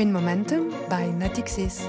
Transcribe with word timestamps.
Green 0.00 0.14
Momentum 0.14 0.70
by 0.88 1.08
Natixis. 1.08 1.82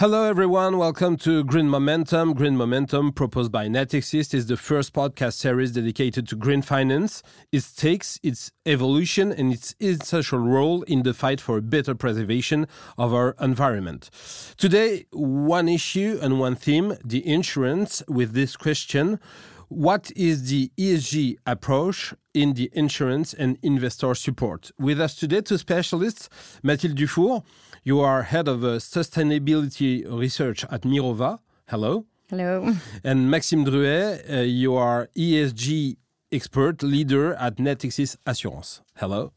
Hello, 0.00 0.24
everyone. 0.24 0.78
Welcome 0.78 1.16
to 1.18 1.44
Green 1.44 1.68
Momentum. 1.68 2.34
Green 2.34 2.56
Momentum, 2.56 3.12
proposed 3.12 3.52
by 3.52 3.68
Natixis, 3.68 4.34
is 4.34 4.46
the 4.46 4.56
first 4.56 4.92
podcast 4.92 5.34
series 5.34 5.70
dedicated 5.70 6.26
to 6.26 6.34
green 6.34 6.62
finance, 6.62 7.22
its 7.52 7.66
stakes, 7.66 8.18
its 8.24 8.50
evolution, 8.66 9.30
and 9.30 9.52
its 9.52 9.76
essential 9.80 10.40
role 10.40 10.82
in 10.82 11.04
the 11.04 11.14
fight 11.14 11.40
for 11.40 11.58
a 11.58 11.62
better 11.62 11.94
preservation 11.94 12.66
of 12.96 13.14
our 13.14 13.36
environment. 13.40 14.10
Today, 14.56 15.06
one 15.12 15.68
issue 15.68 16.18
and 16.20 16.40
one 16.40 16.56
theme 16.56 16.96
the 17.04 17.24
insurance, 17.24 18.02
with 18.08 18.32
this 18.32 18.56
question 18.56 19.20
what 19.68 20.10
is 20.16 20.48
the 20.48 20.70
ESG 20.78 21.36
approach 21.46 22.14
in 22.34 22.54
the 22.54 22.70
insurance 22.72 23.34
and 23.34 23.58
investor 23.62 24.14
support? 24.14 24.70
With 24.78 25.00
us 25.00 25.14
today, 25.14 25.42
two 25.42 25.58
specialists, 25.58 26.28
Mathilde 26.62 26.96
Dufour. 26.96 27.42
You 27.84 28.00
are 28.00 28.22
head 28.22 28.48
of 28.48 28.64
uh, 28.64 28.78
sustainability 28.78 30.04
research 30.10 30.64
at 30.70 30.82
Mirova. 30.82 31.38
Hello. 31.68 32.06
Hello. 32.30 32.74
And 33.04 33.30
Maxime 33.30 33.64
Druet, 33.64 34.30
uh, 34.30 34.40
you 34.40 34.74
are 34.74 35.08
ESG 35.16 35.96
expert 36.32 36.82
leader 36.82 37.34
at 37.34 37.56
Natixis 37.56 38.16
Assurance. 38.26 38.82
Hello. 38.96 39.32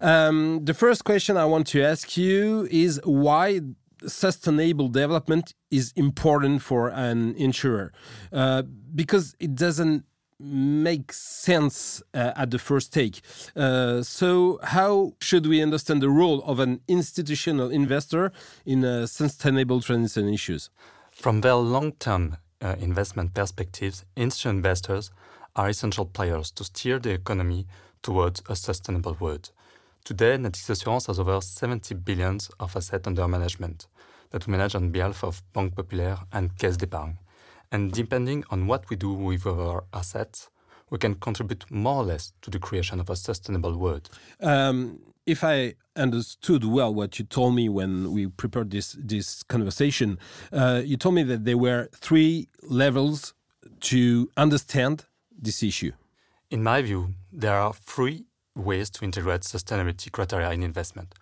Um, 0.00 0.64
the 0.64 0.74
first 0.74 1.04
question 1.04 1.36
I 1.36 1.44
want 1.44 1.66
to 1.68 1.82
ask 1.82 2.16
you 2.16 2.68
is 2.70 3.00
why 3.04 3.60
sustainable 4.06 4.88
development 4.88 5.54
is 5.70 5.92
important 5.96 6.62
for 6.62 6.88
an 6.88 7.34
insurer 7.36 7.92
uh, 8.32 8.62
because 8.94 9.34
it 9.38 9.54
doesn't 9.54 10.04
make 10.40 11.12
sense 11.12 12.02
uh, 12.14 12.32
at 12.34 12.50
the 12.50 12.58
first 12.58 12.92
take. 12.92 13.20
Uh, 13.54 14.02
so, 14.02 14.58
how 14.62 15.12
should 15.20 15.46
we 15.46 15.62
understand 15.62 16.00
the 16.02 16.08
role 16.08 16.42
of 16.44 16.58
an 16.60 16.80
institutional 16.88 17.70
investor 17.70 18.32
in 18.64 18.84
uh, 18.84 19.06
sustainable 19.06 19.80
transition 19.80 20.32
issues? 20.32 20.70
From 21.12 21.42
their 21.42 21.56
long 21.56 21.92
term 21.92 22.38
uh, 22.62 22.76
investment 22.80 23.34
perspectives, 23.34 24.04
institutional 24.16 24.56
investors 24.56 25.10
are 25.56 25.68
essential 25.68 26.06
players 26.06 26.50
to 26.52 26.64
steer 26.64 26.98
the 26.98 27.10
economy 27.10 27.66
towards 28.02 28.42
a 28.48 28.56
sustainable 28.56 29.16
world. 29.20 29.50
Today, 30.10 30.36
Natixis 30.38 30.70
Assurance 30.70 31.06
has 31.06 31.20
over 31.20 31.40
70 31.40 31.94
billions 31.94 32.50
of 32.58 32.76
assets 32.76 33.06
under 33.06 33.28
management 33.28 33.86
that 34.30 34.44
we 34.44 34.50
manage 34.50 34.74
on 34.74 34.90
behalf 34.90 35.22
of 35.22 35.40
Banque 35.52 35.76
Populaire 35.76 36.18
and 36.32 36.50
Caisse 36.58 36.76
d'Épargne. 36.76 37.16
And 37.70 37.92
depending 37.92 38.42
on 38.50 38.66
what 38.66 38.90
we 38.90 38.96
do 38.96 39.12
with 39.12 39.46
our 39.46 39.84
assets, 39.94 40.50
we 40.90 40.98
can 40.98 41.14
contribute 41.14 41.64
more 41.70 42.02
or 42.02 42.02
less 42.02 42.32
to 42.42 42.50
the 42.50 42.58
creation 42.58 42.98
of 42.98 43.08
a 43.08 43.14
sustainable 43.14 43.78
world. 43.78 44.10
Um, 44.40 44.98
if 45.26 45.44
I 45.44 45.74
understood 45.94 46.64
well 46.64 46.92
what 46.92 47.20
you 47.20 47.24
told 47.24 47.54
me 47.54 47.68
when 47.68 48.10
we 48.10 48.26
prepared 48.26 48.72
this 48.72 48.96
this 48.98 49.44
conversation, 49.44 50.18
uh, 50.52 50.82
you 50.84 50.96
told 50.96 51.14
me 51.14 51.22
that 51.22 51.44
there 51.44 51.56
were 51.56 51.88
three 51.94 52.48
levels 52.64 53.32
to 53.82 54.28
understand 54.36 55.04
this 55.40 55.62
issue. 55.62 55.92
In 56.50 56.64
my 56.64 56.82
view, 56.82 57.14
there 57.32 57.54
are 57.54 57.72
three 57.72 58.24
ways 58.54 58.90
to 58.90 59.04
integrate 59.04 59.42
sustainability 59.42 60.10
criteria 60.10 60.50
in 60.50 60.62
investment. 60.62 61.14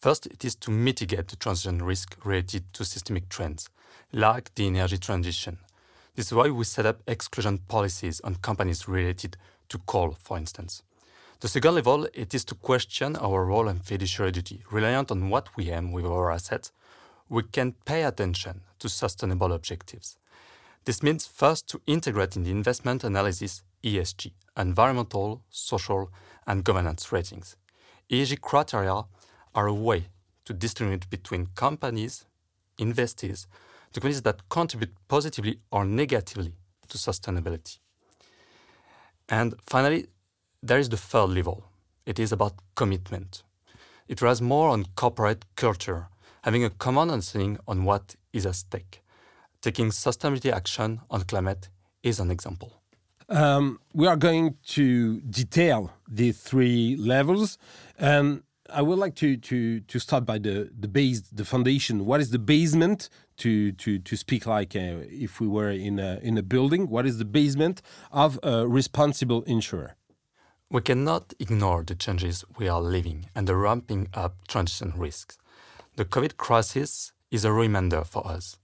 First, 0.00 0.26
it 0.26 0.44
is 0.44 0.54
to 0.56 0.70
mitigate 0.70 1.28
the 1.28 1.36
transition 1.36 1.82
risk 1.82 2.16
related 2.24 2.64
to 2.74 2.84
systemic 2.84 3.28
trends, 3.28 3.68
like 4.12 4.54
the 4.54 4.66
energy 4.66 4.98
transition. 4.98 5.58
This 6.16 6.26
is 6.26 6.34
why 6.34 6.50
we 6.50 6.64
set 6.64 6.86
up 6.86 7.00
exclusion 7.06 7.58
policies 7.68 8.20
on 8.20 8.34
companies 8.36 8.88
related 8.88 9.36
to 9.68 9.78
coal, 9.78 10.16
for 10.20 10.36
instance. 10.36 10.82
The 11.40 11.48
second 11.48 11.74
level, 11.74 12.06
it 12.14 12.34
is 12.34 12.44
to 12.46 12.54
question 12.54 13.16
our 13.16 13.44
role 13.44 13.68
and 13.68 13.84
fiduciary 13.84 14.30
duty. 14.30 14.62
Reliant 14.70 15.10
on 15.10 15.30
what 15.30 15.56
we 15.56 15.70
aim 15.70 15.90
with 15.90 16.04
our 16.04 16.30
assets, 16.30 16.70
we 17.28 17.42
can 17.44 17.72
pay 17.84 18.04
attention 18.04 18.60
to 18.78 18.88
sustainable 18.88 19.52
objectives. 19.52 20.18
This 20.84 21.02
means 21.02 21.26
first 21.26 21.68
to 21.68 21.80
integrate 21.86 22.36
in 22.36 22.42
the 22.42 22.50
investment 22.50 23.04
analysis 23.04 23.62
ESG, 23.82 24.32
environmental, 24.56 25.42
social, 25.48 26.10
and 26.46 26.64
governance 26.64 27.12
ratings. 27.12 27.56
ESG 28.10 28.40
criteria 28.40 29.04
are 29.54 29.66
a 29.66 29.74
way 29.74 30.06
to 30.44 30.52
distinguish 30.52 31.06
between 31.08 31.48
companies, 31.54 32.24
investees, 32.78 33.46
the 33.92 34.00
companies 34.00 34.22
that 34.22 34.48
contribute 34.48 34.92
positively 35.08 35.58
or 35.70 35.84
negatively 35.84 36.52
to 36.88 36.98
sustainability. 36.98 37.78
And 39.28 39.54
finally, 39.66 40.06
there 40.62 40.78
is 40.78 40.88
the 40.88 40.96
third 40.96 41.30
level. 41.30 41.64
It 42.06 42.18
is 42.18 42.32
about 42.32 42.54
commitment. 42.74 43.42
It 44.08 44.20
relies 44.20 44.42
more 44.42 44.70
on 44.70 44.86
corporate 44.96 45.44
culture, 45.56 46.08
having 46.42 46.64
a 46.64 46.70
common 46.70 47.10
understanding 47.10 47.58
on 47.66 47.84
what 47.84 48.16
is 48.32 48.46
at 48.46 48.56
stake. 48.56 49.02
Taking 49.60 49.90
sustainability 49.90 50.52
action 50.52 51.00
on 51.08 51.22
climate 51.22 51.68
is 52.02 52.18
an 52.18 52.30
example. 52.30 52.81
Um, 53.28 53.80
we 53.92 54.06
are 54.06 54.16
going 54.16 54.56
to 54.68 55.20
detail 55.22 55.90
the 56.08 56.32
three 56.32 56.96
levels, 56.96 57.58
and 57.98 58.42
I 58.70 58.82
would 58.82 58.98
like 58.98 59.14
to 59.16 59.36
to 59.36 59.80
to 59.80 59.98
start 59.98 60.24
by 60.24 60.38
the 60.38 60.70
the 60.78 60.88
base, 60.88 61.20
the 61.32 61.44
foundation. 61.44 62.06
What 62.06 62.20
is 62.20 62.30
the 62.30 62.38
basement? 62.38 63.08
To 63.38 63.72
to 63.72 63.98
to 63.98 64.16
speak 64.16 64.46
like 64.46 64.76
uh, 64.76 65.02
if 65.08 65.40
we 65.40 65.48
were 65.48 65.70
in 65.70 65.98
a 65.98 66.20
in 66.22 66.38
a 66.38 66.42
building. 66.42 66.88
What 66.88 67.06
is 67.06 67.18
the 67.18 67.24
basement 67.24 67.82
of 68.12 68.38
a 68.42 68.66
responsible 68.68 69.42
insurer? 69.42 69.96
We 70.70 70.80
cannot 70.80 71.34
ignore 71.38 71.82
the 71.84 71.94
changes 71.94 72.44
we 72.58 72.68
are 72.68 72.80
living 72.80 73.26
and 73.34 73.46
the 73.46 73.56
ramping 73.56 74.08
up 74.14 74.46
transition 74.48 74.94
risks. 74.96 75.36
The 75.96 76.06
COVID 76.06 76.36
crisis 76.38 77.12
is 77.30 77.44
a 77.44 77.52
reminder 77.52 78.04
for 78.04 78.26
us. 78.26 78.56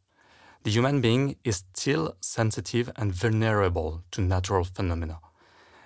The 0.65 0.71
human 0.71 1.01
being 1.01 1.37
is 1.45 1.65
still 1.75 2.17
sensitive 2.21 2.91
and 2.97 3.13
vulnerable 3.13 4.03
to 4.11 4.21
natural 4.21 4.65
phenomena. 4.65 5.21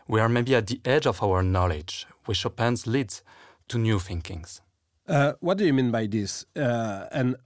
We 0.09 0.21
are 0.21 0.29
maybe 0.29 0.55
at 0.55 0.67
the 0.67 0.81
edge 0.85 1.07
of 1.07 1.23
our 1.23 1.43
knowledge, 1.43 2.07
which 2.25 2.45
opens 2.45 2.87
leads 2.87 3.23
to 3.69 3.79
new 3.79 3.99
thinkings. 3.99 4.61
Uh, 5.07 5.35
what 5.41 5.59
do 5.59 5.65
you 5.65 5.73
mean 5.73 5.91
by 5.91 6.07
this? 6.07 6.47
Uh, 6.57 7.07
and 7.13 7.37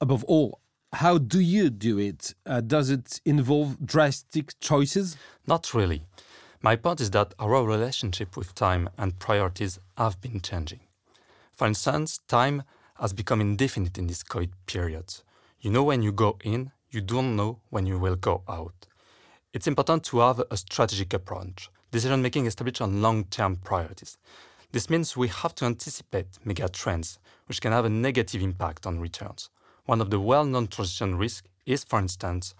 above 0.00 0.24
all, 0.24 0.60
how 0.92 1.18
do 1.18 1.40
you 1.40 1.70
do 1.70 1.98
it? 1.98 2.34
Uh, 2.44 2.60
does 2.60 2.90
it 2.90 3.20
involve 3.24 3.84
drastic 3.84 4.58
choices? 4.60 5.16
Not 5.46 5.72
really. 5.74 6.02
My 6.62 6.76
point 6.76 7.00
is 7.00 7.10
that 7.12 7.32
our 7.38 7.64
relationship 7.64 8.36
with 8.36 8.54
time 8.54 8.90
and 8.98 9.18
priorities 9.18 9.78
have 9.96 10.20
been 10.20 10.40
changing. 10.40 10.80
For 11.52 11.66
instance, 11.66 12.18
time 12.28 12.64
has 12.98 13.12
become 13.12 13.40
indefinite 13.40 13.98
in 13.98 14.08
this 14.08 14.22
COVID 14.22 14.50
period. 14.66 15.14
You 15.62 15.70
know 15.70 15.82
when 15.82 16.00
you 16.00 16.10
go 16.10 16.38
in, 16.42 16.72
you 16.90 17.02
don't 17.02 17.36
know 17.36 17.60
when 17.68 17.84
you 17.84 17.98
will 17.98 18.16
go 18.16 18.42
out. 18.48 18.86
It's 19.52 19.66
important 19.66 20.04
to 20.04 20.20
have 20.20 20.42
a 20.50 20.56
strategic 20.56 21.12
approach, 21.12 21.68
decision 21.90 22.22
making 22.22 22.46
established 22.46 22.80
on 22.80 23.02
long 23.02 23.24
term 23.24 23.56
priorities. 23.56 24.16
This 24.72 24.88
means 24.88 25.18
we 25.18 25.28
have 25.28 25.54
to 25.56 25.66
anticipate 25.66 26.38
mega 26.46 26.66
trends, 26.70 27.18
which 27.44 27.60
can 27.60 27.72
have 27.72 27.84
a 27.84 27.90
negative 27.90 28.40
impact 28.40 28.86
on 28.86 29.00
returns. 29.00 29.50
One 29.84 30.00
of 30.00 30.08
the 30.08 30.18
well 30.18 30.46
known 30.46 30.68
transition 30.68 31.18
risks 31.18 31.46
is, 31.66 31.84
for 31.84 31.98
instance, 31.98 32.54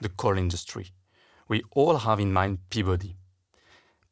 the 0.00 0.08
coal 0.08 0.38
industry. 0.38 0.92
We 1.48 1.62
all 1.72 1.98
have 1.98 2.20
in 2.20 2.32
mind 2.32 2.60
Peabody. 2.70 3.16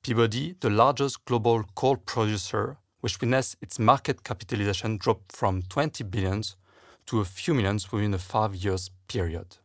Peabody, 0.03 0.55
the 0.61 0.69
largest 0.69 1.25
global 1.25 1.65
coal 1.75 1.97
producer, 1.97 2.77
which 3.01 3.19
witnessed 3.23 3.57
its 3.63 3.79
market 3.79 4.23
capitalization 4.23 4.99
drop 4.99 5.33
from 5.33 5.63
20 5.63 6.05
billions 6.05 6.57
to 7.07 7.21
a 7.21 7.25
few 7.25 7.55
millions 7.55 7.93
within 7.93 8.15
a 8.15 8.19
five 8.19 8.55
years 8.55 8.91
period. 9.09 9.57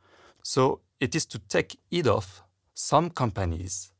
So 0.44 0.82
it 1.00 1.16
is 1.16 1.26
to 1.28 1.40
take 1.40 1.78
heed 1.90 2.08
of 2.08 2.44
some 2.74 3.10
companies 3.10 3.92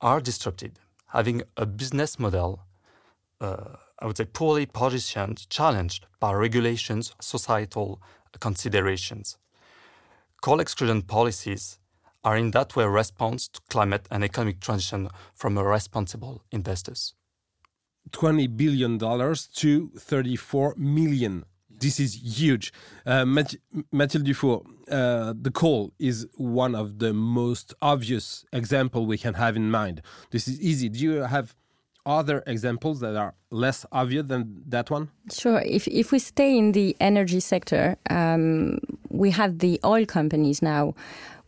are 0.00 0.20
disrupted, 0.20 0.78
having 1.08 1.42
a 1.56 1.66
business 1.66 2.18
model 2.18 2.60
uh, 3.40 3.76
I 4.00 4.06
would 4.06 4.16
say, 4.16 4.24
poorly 4.24 4.66
positioned, 4.66 5.48
challenged 5.50 6.06
by 6.20 6.32
regulations, 6.32 7.14
societal 7.20 8.00
considerations. 8.38 9.36
Coal 10.40 10.60
exclusion 10.60 11.02
policies 11.02 11.78
are 12.24 12.36
in 12.36 12.50
that 12.52 12.76
way 12.76 12.84
a 12.84 12.88
response 12.88 13.48
to 13.48 13.60
climate 13.68 14.06
and 14.10 14.24
economic 14.24 14.60
transition 14.60 15.08
from 15.34 15.58
a 15.58 15.64
responsible 15.64 16.42
investors. 16.50 17.14
$20 18.10 18.56
billion 18.56 18.98
to 18.98 19.90
34 19.98 20.74
million. 20.76 21.44
This 21.80 21.98
is 21.98 22.14
huge. 22.38 22.72
Uh, 23.06 23.24
Mathilde 23.24 24.24
Dufour, 24.24 24.62
uh, 24.90 25.32
the 25.40 25.50
coal 25.50 25.92
is 25.98 26.26
one 26.36 26.74
of 26.74 26.98
the 26.98 27.12
most 27.12 27.74
obvious 27.80 28.44
example 28.52 29.06
we 29.06 29.16
can 29.18 29.34
have 29.34 29.56
in 29.56 29.70
mind. 29.70 30.02
This 30.30 30.46
is 30.46 30.60
easy. 30.60 30.90
Do 30.90 30.98
you 30.98 31.12
have 31.22 31.56
other 32.04 32.42
examples 32.46 33.00
that 33.00 33.16
are 33.16 33.34
less 33.50 33.86
obvious 33.92 34.26
than 34.26 34.62
that 34.68 34.90
one? 34.90 35.10
Sure. 35.32 35.60
If, 35.60 35.88
if 35.88 36.12
we 36.12 36.18
stay 36.18 36.56
in 36.56 36.72
the 36.72 36.96
energy 37.00 37.40
sector, 37.40 37.96
um, 38.10 38.78
we 39.08 39.30
have 39.30 39.58
the 39.58 39.80
oil 39.84 40.04
companies 40.04 40.62
now, 40.62 40.94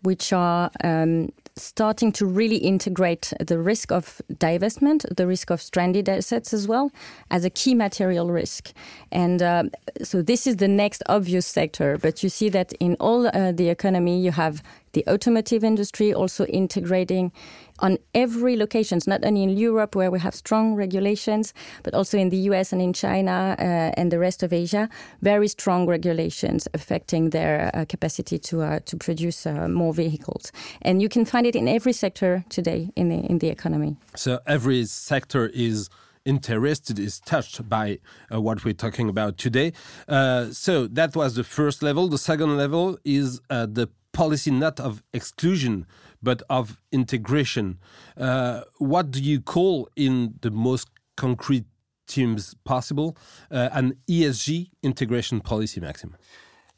which 0.02 0.32
are 0.32 0.70
um, 0.82 1.31
starting 1.57 2.13
to 2.13 2.27
really 2.27 2.57
integrate 2.57 3.33
the 3.39 3.59
risk 3.59 3.93
of 3.93 4.21
divestment, 4.35 5.05
the 5.15 5.27
risk 5.27 5.51
of 5.51 5.61
stranded 5.61 6.09
assets 6.09 6.55
as 6.55 6.67
well, 6.67 6.91
as 7.31 7.45
a 7.45 7.51
key 7.51 7.75
material 7.75 8.31
risk. 8.31 8.73
And 9.11 9.43
uh, 9.43 9.65
so 10.03 10.23
this 10.23 10.47
is 10.47 10.57
the 10.57 10.69
next 10.69 11.03
obvious 11.07 11.47
sector. 11.47 11.99
But 11.99 12.23
you 12.23 12.29
see 12.29 12.49
that 12.51 12.73
in 12.75 12.97
all 13.01 13.27
uh, 13.27 13.53
the 13.53 13.69
economy, 13.69 14.21
you 14.21 14.33
have 14.33 14.63
the 14.93 15.05
automotive 15.09 15.65
industry 15.65 16.12
also 16.12 16.44
integrating 16.47 17.33
on 17.79 17.99
every 18.15 18.56
locations, 18.56 19.06
not 19.06 19.25
only 19.25 19.43
in 19.43 19.50
Europe 19.50 19.97
where 19.97 20.11
we 20.11 20.21
have 20.21 20.35
strong 20.35 20.75
regulations, 20.75 21.53
but 21.83 21.94
also 21.94 22.19
in 22.19 22.31
the 22.31 22.37
US 22.49 22.73
and 22.73 22.81
in 22.81 22.93
China 22.93 23.56
uh, 23.59 23.62
and 23.97 24.12
the 24.12 24.19
rest 24.19 24.43
of 24.43 24.53
Asia, 24.53 24.89
very 25.21 25.49
strong 25.49 25.87
regulations 25.87 26.69
affecting 26.75 27.31
their 27.31 27.71
uh, 27.75 27.85
capacity 27.89 28.39
to 28.39 28.62
uh, 28.62 28.81
to 28.85 28.97
produce 28.97 29.47
uh, 29.47 29.69
more 29.69 29.94
vehicles. 29.94 30.53
And 30.83 31.03
you 31.03 31.09
can 31.09 31.25
find 31.25 31.47
it 31.47 31.56
in 31.56 31.69
every 31.69 31.93
sector 31.93 32.44
today 32.49 32.91
in 32.97 33.09
the 33.09 33.21
in 33.31 33.39
the 33.39 33.49
economy. 33.49 33.97
So 34.15 34.39
every 34.47 34.85
sector 34.85 35.50
is 35.53 35.89
interested 36.25 36.99
is 36.99 37.21
touched 37.21 37.69
by 37.69 37.99
uh, 38.33 38.41
what 38.41 38.65
we're 38.65 38.75
talking 38.75 39.09
about 39.09 39.39
today. 39.39 39.73
Uh, 40.09 40.50
so 40.53 40.87
that 40.87 41.17
was 41.17 41.35
the 41.35 41.44
first 41.44 41.83
level. 41.83 42.09
The 42.09 42.19
second 42.19 42.56
level 42.56 42.99
is 43.05 43.41
uh, 43.50 43.67
the 43.67 43.89
policy 44.12 44.50
not 44.50 44.79
of 44.81 45.03
exclusion 45.12 45.87
but 46.23 46.43
of 46.49 46.81
integration. 46.93 47.79
Uh, 48.17 48.62
what 48.79 49.11
do 49.11 49.23
you 49.23 49.41
call 49.41 49.88
in 49.97 50.35
the 50.43 50.50
most 50.50 50.88
concrete 51.17 51.64
terms 52.06 52.55
possible 52.64 53.17
uh, 53.50 53.69
an 53.73 53.94
ESG 54.09 54.70
integration 54.82 55.41
policy, 55.41 55.81
Maxime? 55.81 56.17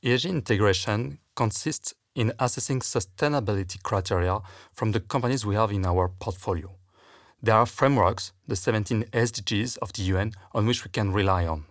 ESG 0.03 0.31
integration 0.31 1.19
consists 1.35 1.95
in 2.15 2.33
assessing 2.39 2.81
sustainability 2.81 3.83
criteria 3.83 4.39
from 4.73 4.93
the 4.93 5.01
companies 5.01 5.45
we 5.45 5.55
have 5.55 5.73
in 5.73 5.85
our 5.85 6.09
portfolio. 6.09 6.71
There 7.43 7.55
are 7.55 7.67
frameworks, 7.67 8.33
the 8.47 8.57
17 8.57 9.05
SDGs 9.13 9.79
of 9.79 9.93
the 9.93 10.03
UN, 10.03 10.33
on 10.53 10.67
which 10.67 10.85
we 10.85 10.91
can 10.91 11.13
rely 11.13 11.47
on. 11.47 11.65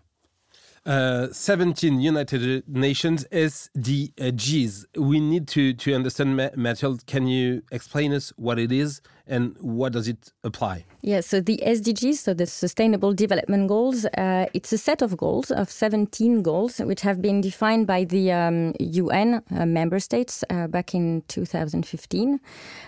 Uh, 0.86 1.32
17 1.32 2.02
United 2.02 2.68
Nations 2.68 3.26
SDGs. 3.32 4.86
We 4.98 5.22
need 5.22 5.48
to, 5.48 5.74
to 5.76 5.94
understand, 5.94 6.36
Mathilde, 6.58 7.06
can 7.06 7.26
you 7.26 7.62
explain 7.72 8.12
us 8.14 8.34
what 8.36 8.60
it 8.60 8.70
is 8.70 9.02
and 9.26 9.56
what 9.62 9.94
does 9.94 10.10
it 10.10 10.34
apply? 10.44 10.84
Yeah, 11.02 11.22
so 11.22 11.40
the 11.40 11.64
SDGs, 11.66 12.16
so 12.16 12.34
the 12.34 12.46
Sustainable 12.46 13.14
Development 13.14 13.70
Goals, 13.70 14.04
uh, 14.18 14.48
it's 14.54 14.74
a 14.74 14.78
set 14.78 15.02
of 15.02 15.16
goals, 15.16 15.52
of 15.52 15.72
17 15.72 16.42
goals, 16.42 16.80
which 16.80 17.00
have 17.00 17.22
been 17.22 17.40
defined 17.40 17.88
by 17.88 18.04
the 18.04 18.34
um, 18.34 18.74
UN 18.82 19.42
uh, 19.56 19.66
member 19.66 20.02
states 20.02 20.44
uh, 20.50 20.68
back 20.68 20.94
in 20.94 21.24
2015. 21.30 22.42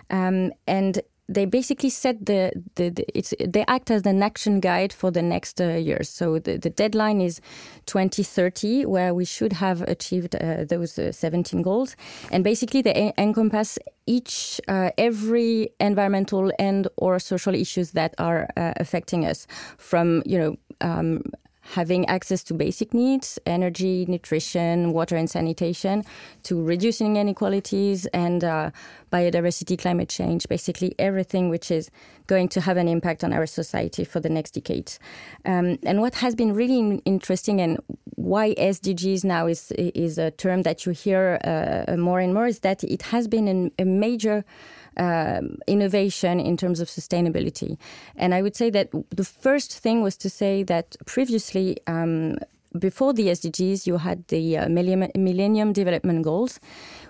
Um, 0.10 0.52
and 0.68 1.00
they 1.28 1.46
basically 1.46 1.90
set 1.90 2.26
the, 2.26 2.52
the, 2.76 2.90
the, 2.90 3.18
it's 3.18 3.34
they 3.44 3.66
act 3.68 3.90
as 3.90 4.06
an 4.06 4.22
action 4.22 4.60
guide 4.60 4.94
for 4.94 5.12
the 5.12 5.22
next 5.22 5.60
uh, 5.60 5.74
years. 5.74 6.10
So 6.10 6.40
the, 6.40 6.58
the 6.58 6.70
deadline 6.70 7.20
is 7.22 7.42
2030, 7.88 8.86
where 8.86 9.14
we 9.14 9.26
should 9.26 9.54
have 9.54 9.82
achieved 9.84 10.36
uh, 10.36 10.66
those 10.66 11.00
uh, 11.00 11.12
17 11.12 11.62
goals, 11.62 11.96
and 12.32 12.44
basically 12.44 12.82
they 12.82 13.12
encompass 13.18 13.80
each 14.06 14.62
uh, 14.68 14.92
every 14.98 15.70
environmental 15.80 16.52
and 16.60 16.88
or 16.98 17.18
social 17.20 17.56
issues 17.56 17.92
that 17.92 18.14
are 18.20 18.48
uh, 18.56 18.74
affecting 18.78 19.26
us, 19.26 19.48
from 19.78 20.22
you 20.26 20.38
know. 20.38 20.58
Um, 20.82 21.24
having 21.74 22.06
access 22.06 22.44
to 22.44 22.54
basic 22.54 22.94
needs, 22.94 23.40
energy, 23.46 24.06
nutrition, 24.08 24.94
water, 24.94 25.16
and 25.16 25.30
sanitation, 25.30 26.04
to 26.44 26.62
reducing 26.64 27.18
inequalities 27.18 28.06
and 28.08 28.44
uh, 28.44 28.70
biodiversity, 29.12 29.78
climate 29.78 30.10
change, 30.10 30.48
basically 30.48 30.94
everything 31.00 31.50
which 31.50 31.72
is 31.72 31.90
going 32.28 32.48
to 32.50 32.62
have 32.62 32.78
an 32.78 32.88
impact 32.88 33.24
on 33.24 33.34
our 33.34 33.46
society 33.46 34.04
for 34.04 34.20
the 34.20 34.30
next 34.30 34.52
decades. 34.52 35.00
Um, 35.46 35.78
and 35.84 36.02
what 36.02 36.16
has 36.16 36.36
been 36.36 36.54
really 36.54 37.02
interesting 37.06 37.60
and 37.60 37.80
why 38.16 38.54
SDGs 38.56 39.24
now 39.24 39.48
is, 39.48 39.72
is 39.74 40.18
a 40.18 40.32
term 40.32 40.62
that 40.64 40.86
you 40.86 40.92
hear 40.92 41.40
uh, 41.44 41.98
more 41.98 42.20
and 42.20 42.34
more 42.34 42.48
is 42.48 42.60
that 42.60 42.84
it 42.84 43.02
has 43.04 43.28
been 43.28 43.48
an, 43.48 43.72
a 43.80 43.86
major 43.86 44.46
um, 44.98 45.58
innovation 45.68 46.40
in 46.40 46.58
terms 46.58 46.80
of 46.80 46.88
sustainability. 46.88 47.78
And 48.16 48.34
I 48.34 48.42
would 48.42 48.56
say 48.56 48.70
that 48.72 48.90
the 49.10 49.24
first 49.24 49.78
thing 49.78 50.02
was 50.02 50.18
to 50.18 50.30
say 50.30 50.64
that 50.64 50.96
previously, 51.06 51.78
um, 51.88 52.38
before 52.78 53.14
the 53.14 53.28
SDGs, 53.28 53.88
you 53.88 53.98
had 53.98 54.28
the 54.28 54.58
uh, 54.58 54.70
Millennium 54.70 55.74
Development 55.74 56.24
Goals, 56.24 56.60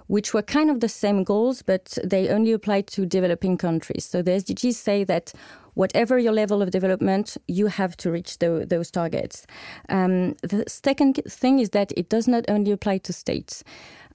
which 0.08 0.34
were 0.34 0.44
kind 0.44 0.70
of 0.70 0.80
the 0.80 0.90
same 0.90 1.24
goals, 1.24 1.62
but 1.62 1.98
they 2.04 2.30
only 2.30 2.52
applied 2.52 2.88
to 2.88 3.06
developing 3.06 3.58
countries. 3.58 4.06
So 4.06 4.22
the 4.22 4.32
SDGs 4.32 4.76
say 4.76 5.04
that 5.06 5.34
whatever 5.74 6.18
your 6.18 6.34
level 6.34 6.62
of 6.62 6.72
development, 6.72 7.38
you 7.48 7.68
have 7.68 7.98
to 7.98 8.12
reach 8.12 8.40
the, 8.40 8.66
those 8.68 8.92
targets. 8.92 9.46
Um, 9.90 10.36
the 10.42 10.64
second 10.68 11.20
thing 11.28 11.60
is 11.60 11.72
that 11.72 11.92
it 11.98 12.10
does 12.10 12.28
not 12.28 12.46
only 12.48 12.72
apply 12.72 13.00
to 13.00 13.14
states. 13.14 13.64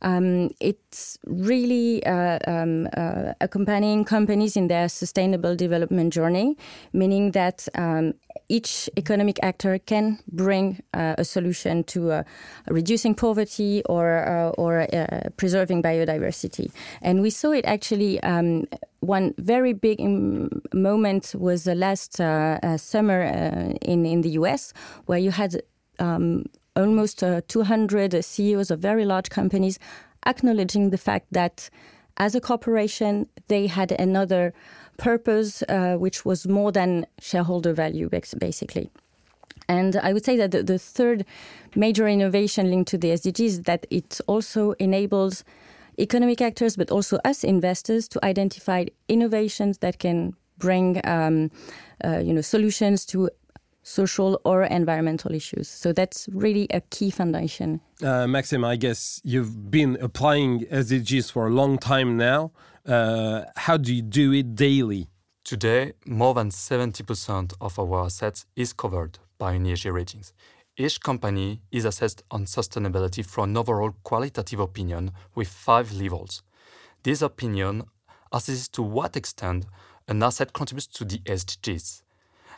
Um, 0.03 0.51
it's 0.61 1.19
really 1.27 2.05
uh, 2.07 2.39
um, 2.47 2.89
uh, 2.97 3.33
accompanying 3.41 4.05
companies 4.05 4.57
in 4.57 4.69
their 4.69 4.89
sustainable 4.89 5.57
development 5.57 6.13
journey, 6.13 6.57
meaning 6.93 7.33
that 7.33 7.69
um, 7.75 8.15
each 8.49 8.89
economic 8.97 9.39
actor 9.43 9.79
can 9.79 10.19
bring 10.33 10.83
uh, 10.95 11.15
a 11.19 11.25
solution 11.25 11.85
to 11.85 12.13
uh, 12.13 12.23
reducing 12.69 13.15
poverty 13.15 13.83
or 13.87 14.27
uh, 14.27 14.51
or 14.51 14.81
uh, 14.95 15.29
preserving 15.37 15.83
biodiversity. 15.83 16.73
And 17.03 17.23
we 17.23 17.31
saw 17.31 17.53
it 17.53 17.65
actually. 17.65 18.21
Um, 18.23 18.67
one 19.03 19.33
very 19.39 19.73
big 19.73 19.99
moment 20.75 21.35
was 21.35 21.65
the 21.65 21.75
last 21.75 22.17
summer 22.17 23.23
in 23.81 24.05
in 24.05 24.21
the 24.21 24.29
U.S., 24.41 24.75
where 25.07 25.19
you 25.19 25.31
had 25.31 25.63
um, 25.99 26.45
almost 26.77 27.23
uh, 27.23 27.41
200 27.49 28.25
CEOs 28.25 28.71
of 28.71 28.81
very 28.81 29.05
large 29.05 29.31
companies 29.31 29.79
acknowledging 30.27 30.91
the 30.91 30.99
fact 30.99 31.27
that 31.33 31.71
as 32.17 32.35
a 32.35 32.41
corporation, 32.41 33.27
they 33.49 33.67
had 33.67 33.93
another 33.93 34.53
purpose, 34.99 35.63
uh, 35.69 35.97
which 35.97 36.25
was 36.25 36.47
more 36.47 36.71
than 36.71 37.07
shareholder 37.19 37.73
value, 37.73 38.09
basically. 38.09 38.91
And 39.69 39.97
I 39.97 40.13
would 40.13 40.25
say 40.25 40.37
that 40.37 40.51
the, 40.51 40.63
the, 40.63 40.79
third 40.79 41.25
major 41.75 42.07
innovation 42.09 42.71
linked 42.71 42.91
to 42.91 42.99
the 42.99 43.11
SDGs 43.11 43.41
is 43.41 43.63
that 43.63 43.87
it 43.89 44.21
also 44.27 44.73
enables 44.73 45.45
economic 45.99 46.41
actors, 46.41 46.77
but 46.77 46.91
also 46.91 47.19
us 47.25 47.45
investors, 47.45 48.09
to 48.09 48.25
identify 48.25 48.87
innovations 49.09 49.79
that 49.79 49.99
can 49.99 50.35
bring 50.59 51.01
um, 51.05 51.51
uh, 52.05 52.19
you 52.19 52.33
know, 52.35 52.41
solutions 52.41 53.07
to 53.07 53.31
social 53.83 54.41
or 54.45 54.65
environmental 54.65 55.33
issues. 55.33 55.69
So 55.69 55.93
that's 55.93 56.29
really 56.33 56.67
a 56.71 56.81
key 56.81 57.11
foundation. 57.11 57.81
Uh, 58.03 58.27
Maxime, 58.27 58.65
I 58.65 58.77
guess 58.77 59.21
you've 59.25 59.71
been 59.71 59.97
applying 60.01 60.61
SDGs 60.67 61.33
for 61.33 61.47
a 61.47 61.51
long 61.51 61.79
time 61.79 62.17
now. 62.17 62.53
Uh, 62.87 63.45
how 63.57 63.77
do 63.77 63.95
you 63.95 64.03
do 64.03 64.33
it 64.33 64.55
daily? 64.55 65.09
Today, 65.45 65.93
more 66.07 66.35
than 66.35 66.51
70% 66.51 67.55
of 67.61 67.79
our 67.79 68.05
assets 68.05 68.47
is 68.57 68.73
covered 68.73 69.19
by 69.39 69.55
an 69.55 69.65
ESG 69.65 69.93
ratings. 69.93 70.33
Each 70.77 71.01
company 71.01 71.61
is 71.73 71.85
assessed 71.85 72.23
on 72.31 72.45
sustainability 72.45 73.25
from 73.25 73.51
an 73.51 73.57
overall 73.57 73.93
qualitative 74.03 74.61
opinion 74.61 75.13
with 75.35 75.49
five 75.49 75.93
levels. 75.93 76.43
This 77.03 77.23
opinion 77.23 77.85
assesses 78.33 78.71
to 78.73 78.83
what 78.83 79.17
extent 79.17 79.67
an 80.09 80.23
asset 80.23 80.53
contributes 80.53 80.87
to 80.89 81.05
the 81.05 81.19
SDGs 81.19 82.03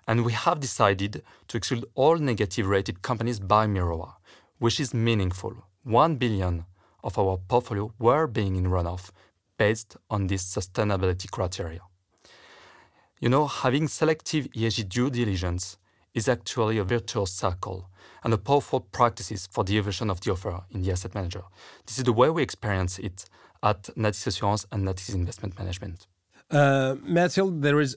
and 0.06 0.24
we 0.24 0.32
have 0.32 0.60
decided 0.60 1.22
to 1.48 1.56
exclude 1.56 1.84
all 1.94 2.16
negative 2.16 2.66
rated 2.66 3.02
companies 3.02 3.38
by 3.40 3.66
Mirova, 3.66 4.14
which 4.58 4.80
is 4.80 4.92
meaningful. 4.94 5.54
1 5.84 6.16
billion 6.16 6.64
of 7.02 7.18
our 7.18 7.38
portfolio 7.48 7.92
were 7.98 8.26
being 8.26 8.56
in 8.56 8.66
runoff 8.66 9.10
based 9.58 9.96
on 10.10 10.26
this 10.26 10.44
sustainability 10.44 11.30
criteria. 11.30 11.80
You 13.20 13.28
know, 13.28 13.46
having 13.46 13.88
selective 13.88 14.48
ESG 14.50 14.88
due 14.88 15.10
diligence 15.10 15.78
is 16.14 16.28
actually 16.28 16.78
a 16.78 16.84
virtuous 16.84 17.32
circle 17.32 17.88
and 18.24 18.34
a 18.34 18.38
powerful 18.38 18.80
practice 18.80 19.46
for 19.50 19.64
the 19.64 19.76
evolution 19.78 20.10
of 20.10 20.20
the 20.20 20.32
offer 20.32 20.62
in 20.70 20.82
the 20.82 20.92
asset 20.92 21.14
manager. 21.14 21.42
This 21.86 21.98
is 21.98 22.04
the 22.04 22.12
way 22.12 22.30
we 22.30 22.42
experience 22.42 22.98
it 22.98 23.24
at 23.62 23.82
Natixis 23.96 24.26
Assurance 24.26 24.66
and 24.72 24.86
Natixis 24.86 25.14
Investment 25.14 25.58
Management. 25.58 26.06
Uh, 26.50 26.96
Mathilde, 27.02 27.62
there 27.62 27.80
is 27.80 27.96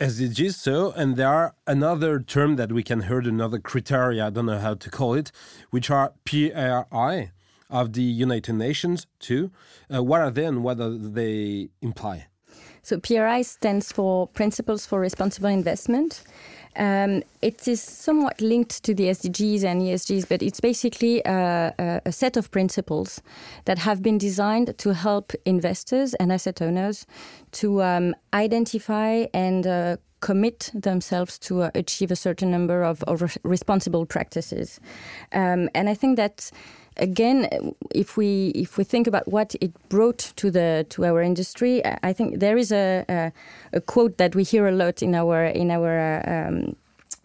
SDGs, 0.00 0.54
so, 0.54 0.90
and 0.92 1.16
there 1.16 1.28
are 1.28 1.54
another 1.68 2.18
term 2.18 2.56
that 2.56 2.72
we 2.72 2.82
can 2.82 3.02
heard, 3.02 3.28
another 3.28 3.60
criteria, 3.60 4.26
I 4.26 4.30
don't 4.30 4.46
know 4.46 4.58
how 4.58 4.74
to 4.74 4.90
call 4.90 5.14
it, 5.14 5.30
which 5.70 5.88
are 5.88 6.12
PRI 6.24 7.30
of 7.70 7.92
the 7.92 8.02
United 8.02 8.54
Nations 8.54 9.06
too. 9.20 9.52
Uh, 9.94 10.02
what 10.02 10.20
are 10.20 10.32
they 10.32 10.46
and 10.46 10.64
what 10.64 10.78
do 10.78 10.98
they 10.98 11.68
imply? 11.80 12.26
So 12.82 12.98
PRI 12.98 13.42
stands 13.42 13.92
for 13.92 14.26
Principles 14.26 14.84
for 14.84 14.98
Responsible 14.98 15.48
Investment. 15.48 16.24
Um, 16.76 17.22
it 17.40 17.68
is 17.68 17.80
somewhat 17.80 18.40
linked 18.40 18.82
to 18.84 18.94
the 18.94 19.04
SDGs 19.04 19.64
and 19.64 19.82
ESGs, 19.82 20.28
but 20.28 20.42
it's 20.42 20.60
basically 20.60 21.22
a, 21.24 22.00
a, 22.04 22.12
set 22.12 22.36
of 22.36 22.50
principles 22.50 23.22
that 23.66 23.78
have 23.78 24.02
been 24.02 24.18
designed 24.18 24.76
to 24.78 24.94
help 24.94 25.32
investors 25.44 26.14
and 26.14 26.32
asset 26.32 26.60
owners 26.60 27.06
to 27.52 27.82
um, 27.82 28.14
identify 28.32 29.26
and 29.32 29.66
uh, 29.66 29.96
commit 30.20 30.70
themselves 30.72 31.38
to 31.38 31.62
uh, 31.62 31.70
achieve 31.74 32.10
a 32.10 32.16
certain 32.16 32.50
number 32.50 32.82
of, 32.82 33.02
of 33.04 33.36
responsible 33.42 34.06
practices. 34.06 34.80
Um, 35.32 35.68
and 35.74 35.88
I 35.88 35.94
think 35.94 36.16
that 36.16 36.50
again, 36.96 37.74
if 37.94 38.16
we 38.16 38.48
if 38.54 38.78
we 38.78 38.84
think 38.84 39.06
about 39.06 39.26
what 39.28 39.54
it 39.60 39.72
brought 39.88 40.32
to 40.36 40.50
the 40.50 40.86
to 40.90 41.04
our 41.04 41.22
industry, 41.22 41.82
I 42.02 42.12
think 42.12 42.40
there 42.40 42.56
is 42.56 42.72
a 42.72 43.04
a, 43.08 43.32
a 43.72 43.80
quote 43.80 44.18
that 44.18 44.34
we 44.34 44.44
hear 44.44 44.66
a 44.66 44.72
lot 44.72 45.02
in 45.02 45.14
our 45.14 45.44
in 45.44 45.70
our 45.70 46.22
um, 46.26 46.76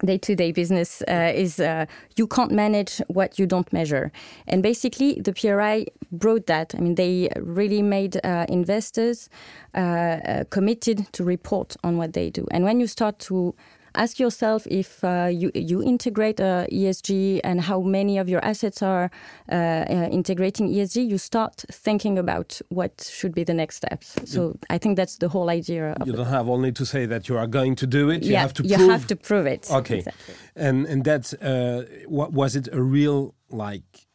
day-to-day 0.05 0.51
business 0.51 1.01
uh, 1.09 1.31
is 1.35 1.59
uh, 1.59 1.85
you 2.15 2.25
can't 2.25 2.51
manage 2.51 3.01
what 3.07 3.37
you 3.37 3.45
don't 3.45 3.71
measure. 3.73 4.11
And 4.47 4.63
basically 4.63 5.19
the 5.19 5.33
PRI 5.33 5.87
brought 6.11 6.45
that. 6.47 6.73
I 6.75 6.79
mean 6.79 6.95
they 6.95 7.29
really 7.35 7.81
made 7.81 8.19
uh, 8.23 8.45
investors 8.49 9.29
uh, 9.75 9.79
uh, 9.79 10.43
committed 10.49 11.11
to 11.13 11.23
report 11.23 11.75
on 11.83 11.97
what 11.97 12.13
they 12.13 12.29
do. 12.29 12.47
And 12.51 12.63
when 12.63 12.79
you 12.79 12.87
start 12.87 13.19
to 13.19 13.55
ask 13.99 14.19
yourself 14.19 14.65
if 14.67 15.03
uh, 15.03 15.29
you, 15.31 15.51
you 15.53 15.83
integrate 15.83 16.39
uh, 16.39 16.65
ESG 16.71 17.41
and 17.43 17.61
how 17.61 17.81
many 17.81 18.17
of 18.17 18.29
your 18.29 18.43
assets 18.43 18.81
are 18.81 19.11
uh, 19.51 19.85
integrating 20.11 20.69
ESG, 20.69 21.07
you 21.07 21.17
start 21.17 21.65
thinking 21.71 22.17
about 22.17 22.61
what 22.69 23.09
should 23.11 23.35
be 23.35 23.43
the 23.43 23.53
next 23.53 23.75
steps. 23.75 24.15
So 24.25 24.57
I 24.69 24.77
think 24.77 24.95
that's 24.95 25.17
the 25.17 25.27
whole 25.27 25.49
idea. 25.49 25.95
you 26.05 26.13
don't 26.13 26.27
have 26.27 26.49
only 26.49 26.71
to 26.71 26.85
say 26.85 27.05
that 27.05 27.27
you 27.27 27.37
are 27.37 27.47
going 27.47 27.75
to 27.75 27.87
do 27.87 28.09
it. 28.09 28.23
You 28.23 28.33
yeah, 28.33 28.41
have 28.41 28.53
to 28.53 28.63
you 28.63 28.77
prove. 28.77 28.89
have 28.89 29.07
to 29.07 29.15
prove 29.15 29.45
it. 29.45 29.69
Okay, 29.69 29.97
exactly. 29.97 30.35
and 30.55 30.85
and 30.85 31.03
that's 31.03 31.33
uh, 31.33 31.85
what 32.07 32.31
was 32.31 32.55
it 32.55 32.67
a 32.71 32.81
real 32.81 33.35
like 33.49 34.07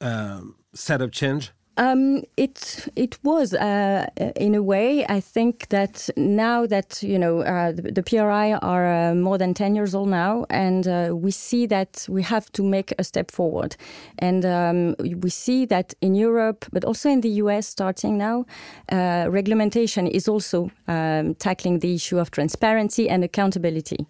um, 0.00 0.56
setup 0.74 1.12
change? 1.12 1.52
Um, 1.78 2.24
it 2.36 2.88
it 2.96 3.18
was 3.22 3.54
uh, 3.54 4.06
in 4.34 4.56
a 4.56 4.62
way. 4.62 5.06
I 5.08 5.20
think 5.20 5.68
that 5.68 6.10
now 6.16 6.66
that 6.66 7.00
you 7.04 7.16
know 7.16 7.42
uh, 7.42 7.70
the, 7.70 7.92
the, 7.92 8.02
PRI 8.02 8.54
are 8.54 9.10
uh, 9.10 9.14
more 9.14 9.38
than 9.38 9.54
ten 9.54 9.76
years 9.76 9.94
old 9.94 10.08
now, 10.08 10.44
and 10.50 10.88
uh, 10.88 11.10
we 11.14 11.30
see 11.30 11.66
that 11.66 12.04
we 12.08 12.24
have 12.24 12.50
to 12.52 12.64
make 12.64 12.92
a 12.98 13.04
step 13.04 13.30
forward, 13.30 13.76
and 14.18 14.44
um, 14.44 14.96
we 14.98 15.30
see 15.30 15.66
that 15.66 15.94
in 16.00 16.16
Europe, 16.16 16.66
but 16.72 16.84
also 16.84 17.10
in 17.10 17.20
the 17.20 17.30
US, 17.44 17.68
starting 17.68 18.18
now, 18.18 18.44
uh, 18.90 19.26
regulation 19.30 20.08
is 20.08 20.26
also 20.26 20.72
um, 20.88 21.36
tackling 21.36 21.78
the 21.78 21.94
issue 21.94 22.18
of 22.18 22.32
transparency 22.32 23.08
and 23.08 23.22
accountability 23.22 24.04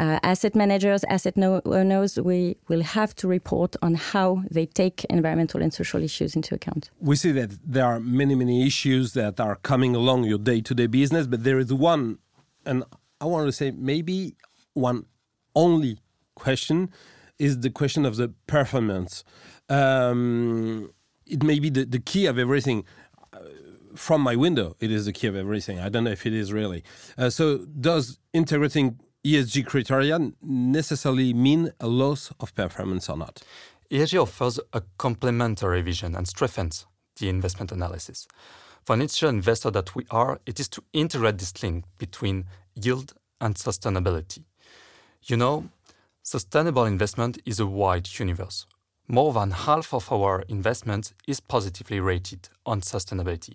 uh, 0.00 0.18
asset 0.22 0.54
managers, 0.54 1.04
asset 1.04 1.34
owners, 1.38 2.18
we 2.20 2.56
will 2.68 2.82
have 2.82 3.14
to 3.16 3.28
report 3.28 3.76
on 3.82 3.94
how 3.94 4.42
they 4.50 4.66
take 4.66 5.04
environmental 5.06 5.62
and 5.62 5.72
social 5.72 6.02
issues 6.02 6.34
into 6.34 6.54
account. 6.54 6.90
We 7.00 7.16
see 7.16 7.32
that 7.32 7.50
there 7.64 7.84
are 7.84 8.00
many, 8.00 8.34
many 8.34 8.66
issues 8.66 9.12
that 9.14 9.40
are 9.40 9.56
coming 9.56 9.94
along 9.94 10.24
your 10.24 10.38
day 10.38 10.60
to 10.62 10.74
day 10.74 10.86
business, 10.86 11.26
but 11.26 11.44
there 11.44 11.58
is 11.58 11.72
one, 11.72 12.18
and 12.64 12.84
I 13.20 13.26
want 13.26 13.46
to 13.46 13.52
say 13.52 13.70
maybe 13.70 14.36
one 14.74 15.06
only 15.54 15.98
question 16.34 16.90
is 17.38 17.60
the 17.60 17.70
question 17.70 18.06
of 18.06 18.16
the 18.16 18.28
performance. 18.46 19.24
Um, 19.68 20.90
it 21.26 21.42
may 21.42 21.58
be 21.58 21.70
the, 21.70 21.84
the 21.84 21.98
key 21.98 22.26
of 22.26 22.38
everything 22.38 22.84
uh, 23.32 23.38
from 23.94 24.20
my 24.22 24.36
window, 24.36 24.76
it 24.80 24.90
is 24.90 25.06
the 25.06 25.12
key 25.12 25.26
of 25.26 25.36
everything. 25.36 25.78
I 25.78 25.88
don't 25.88 26.04
know 26.04 26.10
if 26.10 26.26
it 26.26 26.32
is 26.32 26.52
really. 26.52 26.82
Uh, 27.18 27.30
so, 27.30 27.58
does 27.58 28.18
integrating 28.32 28.98
ESG 29.24 29.64
criteria 29.66 30.18
necessarily 30.42 31.32
mean 31.32 31.72
a 31.78 31.86
loss 31.86 32.32
of 32.40 32.52
performance 32.56 33.08
or 33.08 33.16
not? 33.16 33.40
ESG 33.88 34.20
offers 34.20 34.58
a 34.72 34.82
complementary 34.98 35.80
vision 35.80 36.16
and 36.16 36.26
strengthens 36.26 36.86
the 37.20 37.28
investment 37.28 37.70
analysis. 37.70 38.26
For 38.82 38.94
an 38.94 39.02
institutional 39.02 39.36
investor 39.36 39.70
that 39.70 39.94
we 39.94 40.06
are, 40.10 40.40
it 40.44 40.58
is 40.58 40.68
to 40.70 40.82
integrate 40.92 41.38
this 41.38 41.62
link 41.62 41.84
between 41.98 42.46
yield 42.74 43.14
and 43.40 43.54
sustainability. 43.54 44.42
You 45.22 45.36
know, 45.36 45.68
sustainable 46.24 46.84
investment 46.84 47.38
is 47.46 47.60
a 47.60 47.66
wide 47.66 48.08
universe. 48.18 48.66
More 49.06 49.32
than 49.32 49.52
half 49.52 49.94
of 49.94 50.10
our 50.10 50.42
investment 50.48 51.12
is 51.28 51.38
positively 51.38 52.00
rated 52.00 52.48
on 52.66 52.80
sustainability. 52.80 53.54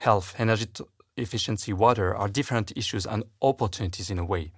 Health, 0.00 0.34
energy 0.38 0.66
efficiency, 1.16 1.72
water 1.72 2.14
are 2.14 2.28
different 2.28 2.70
issues 2.76 3.06
and 3.06 3.24
opportunities 3.40 4.10
in 4.10 4.18
a 4.18 4.24
way. 4.26 4.52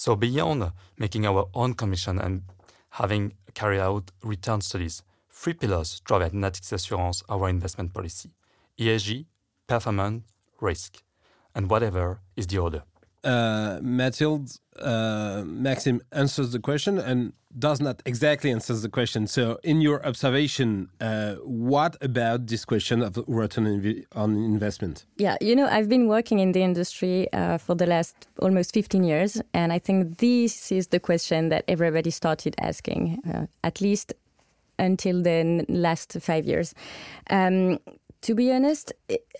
So 0.00 0.14
beyond 0.14 0.70
making 0.96 1.26
our 1.26 1.48
own 1.54 1.74
commission 1.74 2.20
and 2.20 2.44
having 2.90 3.32
carried 3.52 3.80
out 3.80 4.12
return 4.22 4.60
studies, 4.60 5.02
three 5.28 5.54
pillars 5.54 5.98
drive 6.04 6.22
at 6.22 6.32
Natixis 6.32 6.72
Assurance 6.74 7.24
our 7.28 7.48
investment 7.48 7.92
policy: 7.92 8.30
ESG, 8.78 9.26
performance, 9.66 10.22
risk, 10.60 11.02
and 11.52 11.68
whatever 11.68 12.20
is 12.36 12.46
the 12.46 12.58
order. 12.58 12.84
Uh, 13.28 13.78
Mathilde, 13.82 14.58
uh, 14.80 15.42
Maxime 15.44 16.00
answers 16.12 16.52
the 16.52 16.58
question 16.58 16.98
and 16.98 17.34
does 17.58 17.78
not 17.78 18.00
exactly 18.06 18.50
answer 18.50 18.72
the 18.72 18.88
question. 18.88 19.26
So, 19.26 19.58
in 19.62 19.82
your 19.82 20.06
observation, 20.06 20.88
uh, 21.00 21.34
what 21.44 21.96
about 22.00 22.46
this 22.46 22.64
question 22.64 23.02
of 23.02 23.18
return 23.26 23.66
on 24.14 24.36
investment? 24.36 25.04
Yeah, 25.16 25.36
you 25.42 25.54
know, 25.54 25.66
I've 25.66 25.90
been 25.90 26.08
working 26.08 26.38
in 26.38 26.52
the 26.52 26.62
industry 26.62 27.30
uh, 27.34 27.58
for 27.58 27.74
the 27.74 27.86
last 27.86 28.28
almost 28.38 28.72
15 28.72 29.04
years, 29.04 29.42
and 29.52 29.74
I 29.74 29.78
think 29.78 30.18
this 30.18 30.72
is 30.72 30.86
the 30.86 31.00
question 31.00 31.50
that 31.50 31.64
everybody 31.68 32.10
started 32.10 32.54
asking, 32.58 33.18
uh, 33.30 33.46
at 33.62 33.82
least 33.82 34.14
until 34.78 35.22
the 35.22 35.66
last 35.68 36.16
five 36.20 36.46
years. 36.46 36.74
Um, 37.28 37.78
to 38.22 38.34
be 38.34 38.52
honest, 38.52 38.92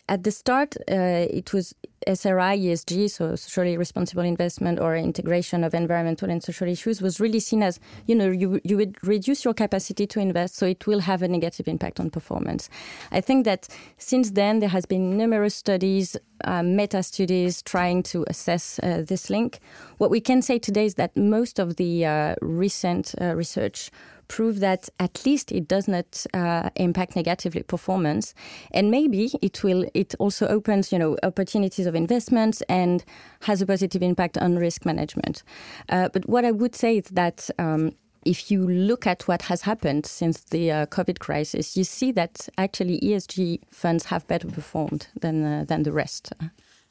at 0.09 0.25
the 0.25 0.31
start, 0.31 0.77
uh, 0.91 1.27
it 1.31 1.53
was 1.53 1.75
SRI, 2.07 2.57
ESG, 2.57 3.11
so 3.11 3.35
socially 3.37 3.77
responsible 3.77 4.23
investment 4.23 4.79
or 4.79 4.97
integration 4.97 5.65
of 5.65 5.75
environmental 5.75 6.31
and 6.31 6.43
social 6.43 6.69
issues, 6.69 7.03
was 7.03 7.21
really 7.21 7.41
seen 7.41 7.63
as 7.63 7.81
you 8.07 8.15
know 8.15 8.31
you 8.31 8.61
you 8.65 8.77
would 8.77 8.97
reduce 9.07 9.45
your 9.45 9.53
capacity 9.53 10.07
to 10.07 10.21
invest, 10.21 10.57
so 10.57 10.67
it 10.67 10.87
will 10.87 11.01
have 11.01 11.23
a 11.23 11.29
negative 11.29 11.69
impact 11.69 12.01
on 12.01 12.09
performance. 12.09 12.71
I 13.11 13.21
think 13.21 13.45
that 13.45 13.69
since 13.99 14.31
then 14.31 14.61
there 14.61 14.69
has 14.71 14.87
been 14.87 15.17
numerous 15.17 15.55
studies, 15.55 16.17
uh, 16.45 16.63
meta 16.63 17.03
studies 17.03 17.63
trying 17.63 18.05
to 18.05 18.25
assess 18.29 18.79
uh, 18.79 19.03
this 19.07 19.29
link. 19.29 19.59
What 19.99 20.11
we 20.11 20.21
can 20.21 20.41
say 20.41 20.59
today 20.59 20.87
is 20.87 20.95
that 20.95 21.17
most 21.17 21.59
of 21.59 21.77
the 21.77 22.07
uh, 22.07 22.35
recent 22.41 23.15
uh, 23.21 23.35
research 23.35 23.91
prove 24.29 24.61
that 24.61 24.89
at 25.01 25.25
least 25.27 25.51
it 25.53 25.67
does 25.67 25.89
not 25.89 26.25
uh, 26.35 26.71
impact 26.77 27.17
negatively 27.17 27.63
performance, 27.63 28.35
and 28.73 28.91
maybe 28.91 29.31
it 29.43 29.63
will. 29.65 29.89
It 29.95 30.15
also 30.19 30.47
opens, 30.47 30.93
you 30.93 30.99
know, 30.99 31.17
opportunities 31.23 31.87
of 31.87 31.95
investments 31.95 32.63
and 32.69 33.05
has 33.43 33.61
a 33.63 33.67
positive 33.67 34.03
impact 34.03 34.39
on 34.39 34.57
risk 34.57 34.85
management. 34.85 35.43
Uh, 35.89 36.09
but 36.13 36.29
what 36.29 36.45
I 36.45 36.53
would 36.53 36.75
say 36.75 36.99
is 36.99 37.05
that. 37.13 37.51
Um, 37.59 37.93
if 38.25 38.51
you 38.51 38.67
look 38.67 39.07
at 39.07 39.27
what 39.29 39.43
has 39.43 39.63
happened 39.63 40.05
since 40.05 40.41
the 40.41 40.71
uh, 40.71 40.87
COVID 40.87 41.19
crisis, 41.19 41.77
you 41.77 41.85
see 41.85 42.13
that 42.13 42.49
actually 42.59 43.01
ESG 43.01 43.61
funds 43.71 44.07
have 44.07 44.27
better 44.27 44.49
performed 44.49 45.07
than 45.21 45.45
uh, 45.45 45.65
than 45.67 45.85
the 45.85 45.93
rest. 45.93 46.33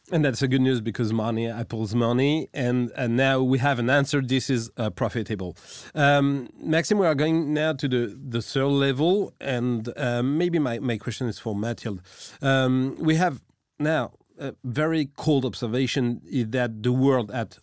And 0.09 0.23
that's 0.23 0.41
a 0.41 0.47
good 0.47 0.61
news 0.61 0.79
because 0.79 1.11
money, 1.11 1.49
Apple's 1.49 1.93
money, 1.93 2.47
and, 2.53 2.91
and 2.95 3.17
now 3.17 3.41
we 3.41 3.57
have 3.57 3.77
an 3.77 3.89
answer. 3.89 4.21
This 4.21 4.49
is 4.49 4.71
uh, 4.77 4.89
profitable. 4.89 5.57
Um, 5.93 6.47
Maxime, 6.61 6.97
we 6.97 7.05
are 7.05 7.15
going 7.15 7.53
now 7.53 7.73
to 7.73 7.89
the, 7.89 8.17
the 8.17 8.41
third 8.41 8.67
level, 8.67 9.33
and 9.41 9.89
uh, 9.97 10.23
maybe 10.23 10.59
my, 10.59 10.79
my 10.79 10.97
question 10.97 11.27
is 11.27 11.39
for 11.39 11.53
Mathilde. 11.53 12.01
Um, 12.41 12.95
we 12.97 13.15
have 13.15 13.41
now 13.79 14.13
a 14.39 14.53
very 14.63 15.09
cold 15.17 15.43
observation 15.43 16.21
that 16.51 16.83
the 16.83 16.93
world 16.93 17.29
at 17.31 17.57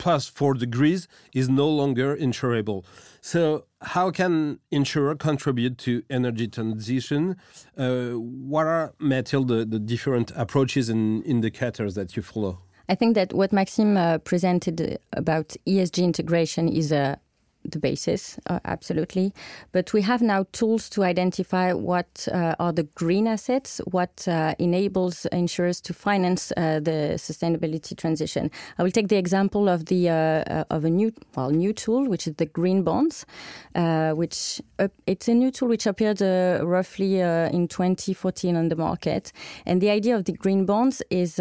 plus 0.00 0.26
four 0.26 0.54
degrees 0.54 1.06
is 1.34 1.48
no 1.48 1.68
longer 1.68 2.16
insurable. 2.16 2.84
So, 3.20 3.66
how 3.82 4.10
can 4.10 4.58
insurer 4.70 5.14
contribute 5.14 5.76
to 5.78 6.02
energy 6.08 6.48
transition? 6.48 7.36
Uh, 7.76 8.12
what 8.50 8.66
are, 8.66 8.94
Mathilde, 8.98 9.48
the, 9.48 9.64
the 9.66 9.78
different 9.78 10.32
approaches 10.34 10.88
and 10.88 11.24
indicators 11.24 11.94
that 11.94 12.16
you 12.16 12.22
follow? 12.22 12.58
I 12.88 12.94
think 12.94 13.14
that 13.14 13.32
what 13.34 13.52
Maxime 13.52 13.96
uh, 13.96 14.18
presented 14.18 14.98
about 15.12 15.54
ESG 15.66 16.02
integration 16.02 16.66
is 16.68 16.90
a 16.90 17.20
the 17.64 17.78
basis, 17.78 18.38
uh, 18.46 18.60
absolutely. 18.64 19.32
But 19.72 19.92
we 19.92 20.02
have 20.02 20.22
now 20.22 20.46
tools 20.52 20.88
to 20.90 21.04
identify 21.04 21.72
what 21.72 22.28
uh, 22.32 22.54
are 22.58 22.72
the 22.72 22.84
green 22.94 23.26
assets, 23.26 23.80
what 23.90 24.26
uh, 24.26 24.54
enables 24.58 25.26
insurers 25.26 25.80
to 25.82 25.94
finance 25.94 26.52
uh, 26.56 26.80
the 26.80 27.14
sustainability 27.16 27.96
transition. 27.96 28.50
I 28.78 28.82
will 28.82 28.90
take 28.90 29.08
the 29.08 29.16
example 29.16 29.68
of 29.68 29.86
the 29.86 30.08
uh, 30.08 30.14
uh, 30.14 30.64
of 30.70 30.84
a 30.84 30.90
new 30.90 31.12
well 31.36 31.50
new 31.50 31.72
tool, 31.72 32.08
which 32.08 32.26
is 32.26 32.34
the 32.36 32.46
green 32.46 32.82
bonds, 32.82 33.26
which 33.74 34.60
it's 35.06 35.28
a 35.28 35.34
new 35.34 35.50
tool 35.50 35.68
which 35.68 35.86
appeared 35.86 36.20
roughly 36.20 37.20
in 37.20 37.68
2014 37.68 38.56
on 38.56 38.68
the 38.68 38.76
market. 38.76 39.32
And 39.66 39.80
the 39.80 39.90
idea 39.90 40.16
of 40.16 40.24
the 40.24 40.32
green 40.32 40.64
bonds 40.64 41.02
is 41.10 41.38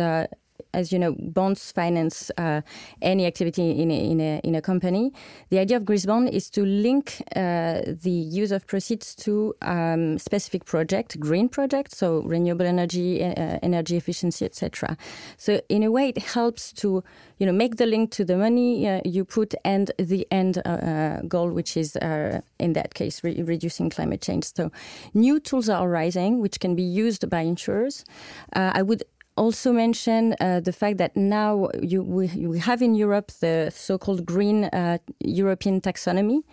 as 0.74 0.92
you 0.92 1.00
know, 1.00 1.16
bonds 1.20 1.72
finance 1.72 2.32
uh, 2.38 2.62
any 3.02 3.26
activity 3.26 3.72
in 3.72 3.92
a, 3.92 4.12
in 4.12 4.22
a, 4.22 4.42
in 4.44 4.56
a 4.56 4.62
company. 4.62 5.12
The 5.50 5.60
idea 5.60 5.78
of 5.78 5.86
green 5.86 6.00
bond 6.06 6.30
is 6.30 6.50
to 6.52 6.66
link 6.66 7.22
uh, 7.36 7.82
the 7.86 8.12
use 8.12 8.52
of 8.52 8.68
proceeds 8.68 9.16
to 9.16 9.56
um, 9.62 10.18
specific 10.20 10.66
project, 10.66 11.20
green 11.20 11.50
projects, 11.50 11.98
so 11.98 12.22
renewable 12.22 12.66
energy, 12.66 13.24
uh, 13.24 13.60
energy 13.62 13.98
efficiency, 13.98 14.46
etc. 14.46 14.98
So 15.38 15.62
in 15.70 15.84
a 15.84 15.92
way, 15.92 16.10
it 16.10 16.18
helps 16.20 16.72
to 16.74 17.04
you 17.38 17.46
know 17.46 17.52
make 17.52 17.78
the 17.78 17.86
link 17.86 18.12
to 18.12 18.26
the 18.26 18.38
money 18.38 18.88
uh, 18.88 19.02
you 19.06 19.26
put 19.26 19.56
and 19.66 19.92
the 19.98 20.28
end 20.32 20.62
uh, 20.66 20.70
uh, 20.70 21.22
goal, 21.22 21.50
which 21.52 21.76
is 21.76 21.96
in 21.96 22.74
that 22.74 22.94
case 22.94 23.24
re 23.24 23.42
reducing 23.42 23.90
climate 23.90 24.22
change. 24.22 24.54
So 24.54 24.72
new 25.14 25.40
tools 25.40 25.70
are 25.70 25.88
arising, 25.88 26.40
which 26.40 26.60
can 26.60 26.76
be 26.76 26.84
used 26.84 27.30
by 27.30 27.42
insurers. 27.42 28.06
I 28.54 28.82
would 28.82 29.04
also 29.40 29.72
mention 29.72 30.36
uh, 30.40 30.60
the 30.60 30.74
fact 30.74 30.98
that 30.98 31.16
now 31.16 31.70
you, 31.82 32.04
we, 32.04 32.28
we, 32.54 32.60
have 32.60 32.82
in 32.82 32.94
Europe 32.94 33.32
the 33.40 33.72
so-called 33.74 34.26
green 34.26 34.66
uh, 34.66 34.98
European 35.20 35.80
taxonomy, 35.80 36.44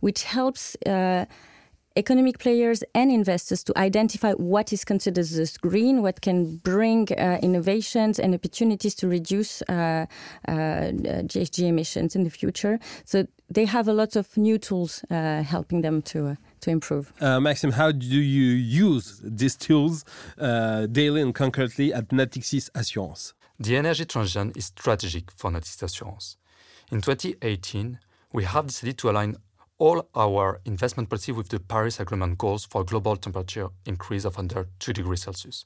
which 0.00 0.24
helps 0.24 0.74
uh, 0.86 1.26
economic 1.96 2.38
players 2.38 2.82
and 2.94 3.10
investors 3.10 3.62
to 3.64 3.72
identify 3.76 4.32
what 4.32 4.72
is 4.72 4.84
considered 4.84 5.18
as 5.18 5.56
green, 5.58 6.02
what 6.02 6.20
can 6.20 6.56
bring 6.56 7.08
uh, 7.12 7.38
innovations 7.42 8.18
and 8.18 8.34
opportunities 8.34 8.94
to 8.94 9.08
reduce 9.08 9.62
uh, 9.62 10.06
uh, 10.48 10.52
GHG 11.30 11.58
emissions 11.68 12.16
in 12.16 12.24
the 12.24 12.30
future. 12.30 12.78
So 13.04 13.26
they 13.50 13.66
have 13.66 13.86
a 13.88 13.92
lot 13.92 14.16
of 14.16 14.36
new 14.36 14.58
tools 14.58 15.04
uh, 15.10 15.42
helping 15.42 15.82
them 15.82 16.02
to 16.02 16.28
uh, 16.28 16.34
to 16.60 16.70
improve. 16.70 17.12
Uh, 17.20 17.40
Maxime, 17.40 17.72
how 17.72 17.92
do 17.92 18.06
you 18.06 18.52
use 18.52 19.20
these 19.22 19.56
tools 19.56 20.04
daily 20.38 21.22
and 21.22 21.34
concretely 21.34 21.92
at 21.92 22.08
Natixis 22.08 22.70
Assurance? 22.74 23.34
The 23.58 23.76
energy 23.76 24.06
transition 24.06 24.52
is 24.56 24.66
strategic 24.66 25.30
for 25.32 25.50
Natixis 25.50 25.82
Assurance. 25.82 26.36
In 26.90 27.00
2018, 27.00 27.98
we 28.32 28.44
have 28.44 28.68
decided 28.68 28.98
to 28.98 29.10
align 29.10 29.36
all 29.78 30.08
our 30.14 30.60
investment 30.64 31.08
policy 31.08 31.32
with 31.32 31.48
the 31.48 31.58
Paris 31.58 32.00
Agreement 32.00 32.36
goals 32.38 32.64
for 32.64 32.84
global 32.84 33.16
temperature 33.16 33.68
increase 33.86 34.24
of 34.24 34.38
under 34.38 34.68
2 34.78 34.92
degrees 34.92 35.22
Celsius. 35.22 35.64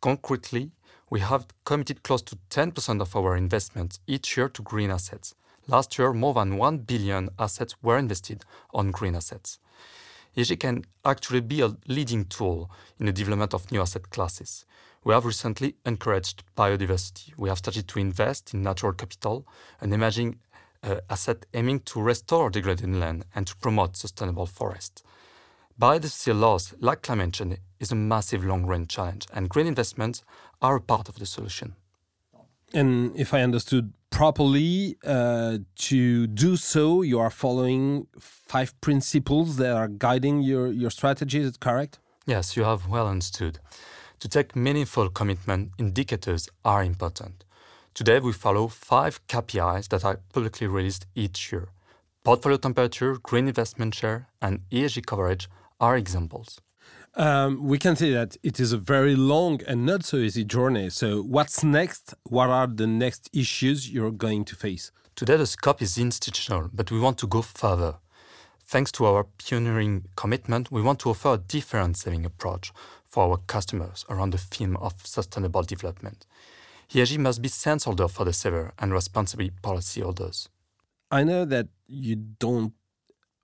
Concretely, 0.00 0.70
we 1.10 1.20
have 1.20 1.46
committed 1.64 2.02
close 2.02 2.22
to 2.22 2.36
10% 2.50 3.00
of 3.00 3.14
our 3.14 3.36
investments 3.36 4.00
each 4.06 4.36
year 4.36 4.48
to 4.48 4.62
green 4.62 4.90
assets. 4.90 5.34
Last 5.66 5.98
year, 5.98 6.12
more 6.12 6.34
than 6.34 6.56
1 6.56 6.78
billion 6.78 7.28
assets 7.38 7.74
were 7.82 7.98
invested 7.98 8.44
on 8.72 8.90
green 8.90 9.14
assets. 9.14 9.58
ESG 10.36 10.60
can 10.60 10.84
actually 11.04 11.40
be 11.40 11.60
a 11.60 11.76
leading 11.88 12.24
tool 12.24 12.70
in 12.98 13.06
the 13.06 13.12
development 13.12 13.54
of 13.54 13.70
new 13.72 13.80
asset 13.80 14.10
classes. 14.10 14.64
We 15.02 15.14
have 15.14 15.24
recently 15.24 15.76
encouraged 15.86 16.44
biodiversity. 16.56 17.32
We 17.36 17.48
have 17.48 17.58
started 17.58 17.88
to 17.88 17.98
invest 17.98 18.54
in 18.54 18.62
natural 18.62 18.92
capital, 18.92 19.46
an 19.80 19.92
emerging 19.92 20.38
uh, 20.82 21.00
asset 21.08 21.46
aiming 21.54 21.80
to 21.80 22.00
restore 22.00 22.50
degraded 22.50 22.94
land 22.94 23.24
and 23.34 23.46
to 23.46 23.56
promote 23.56 23.96
sustainable 23.96 24.46
forests. 24.46 25.02
Biodiversity 25.80 26.38
loss, 26.38 26.74
like 26.80 27.02
climate 27.02 27.32
change, 27.32 27.56
is 27.78 27.90
a 27.90 27.94
massive 27.94 28.44
long-range 28.44 28.88
challenge, 28.88 29.26
and 29.32 29.48
green 29.48 29.66
investments 29.66 30.22
are 30.60 30.76
a 30.76 30.80
part 30.80 31.08
of 31.08 31.18
the 31.18 31.24
solution. 31.24 31.74
And 32.72 33.16
if 33.16 33.34
I 33.34 33.42
understood 33.42 33.92
properly, 34.10 34.96
uh, 35.04 35.58
to 35.76 36.26
do 36.26 36.56
so, 36.56 37.02
you 37.02 37.18
are 37.18 37.30
following 37.30 38.06
five 38.18 38.78
principles 38.80 39.56
that 39.56 39.74
are 39.74 39.88
guiding 39.88 40.42
your, 40.42 40.70
your 40.70 40.90
strategy. 40.90 41.40
Is 41.40 41.48
it 41.48 41.60
correct? 41.60 41.98
Yes, 42.26 42.56
you 42.56 42.64
have 42.64 42.86
well 42.88 43.08
understood. 43.08 43.58
To 44.20 44.28
take 44.28 44.54
meaningful 44.54 45.08
commitment, 45.08 45.72
indicators 45.78 46.48
are 46.64 46.84
important. 46.84 47.44
Today, 47.94 48.20
we 48.20 48.32
follow 48.32 48.68
five 48.68 49.26
KPIs 49.26 49.88
that 49.88 50.04
are 50.04 50.20
publicly 50.32 50.66
released 50.66 51.06
each 51.14 51.50
year. 51.50 51.68
Portfolio 52.22 52.58
temperature, 52.58 53.16
green 53.16 53.48
investment 53.48 53.94
share, 53.94 54.28
and 54.42 54.60
ESG 54.70 55.06
coverage 55.06 55.48
are 55.80 55.96
examples. 55.96 56.60
Um, 57.14 57.64
we 57.64 57.78
can 57.78 57.96
say 57.96 58.12
that 58.12 58.36
it 58.42 58.60
is 58.60 58.72
a 58.72 58.78
very 58.78 59.16
long 59.16 59.60
and 59.66 59.84
not 59.84 60.04
so 60.04 60.18
easy 60.18 60.44
journey. 60.44 60.90
So, 60.90 61.22
what's 61.22 61.64
next? 61.64 62.14
What 62.22 62.50
are 62.50 62.68
the 62.68 62.86
next 62.86 63.28
issues 63.32 63.90
you're 63.90 64.12
going 64.12 64.44
to 64.44 64.54
face? 64.54 64.92
Today, 65.16 65.36
the 65.36 65.46
scope 65.46 65.82
is 65.82 65.98
institutional, 65.98 66.70
but 66.72 66.90
we 66.92 67.00
want 67.00 67.18
to 67.18 67.26
go 67.26 67.42
further. 67.42 67.96
Thanks 68.64 68.92
to 68.92 69.06
our 69.06 69.24
pioneering 69.24 70.04
commitment, 70.14 70.70
we 70.70 70.82
want 70.82 71.00
to 71.00 71.10
offer 71.10 71.34
a 71.34 71.38
different 71.38 71.96
saving 71.96 72.24
approach 72.24 72.72
for 73.08 73.24
our 73.24 73.38
customers 73.38 74.04
around 74.08 74.30
the 74.30 74.38
theme 74.38 74.76
of 74.76 74.94
sustainable 75.04 75.64
development. 75.64 76.26
ESG 76.90 77.18
must 77.18 77.42
be 77.42 77.48
sensible 77.48 78.06
for 78.06 78.24
the 78.24 78.32
saver 78.32 78.72
and 78.78 78.92
responsible 78.92 79.48
policyholders. 79.62 80.48
I 81.10 81.24
know 81.24 81.44
that 81.44 81.66
you 81.88 82.14
don't 82.14 82.72